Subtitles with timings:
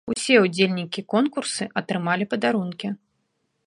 [0.11, 2.87] Усе ўдзельнікі конкурсы атрымалі падарункі.